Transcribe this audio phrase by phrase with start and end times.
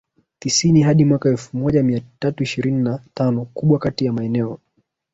[0.39, 4.59] tisini hadi mwaka elfu moja mia tatu ishirini na tanoKubwa kati ya maeneo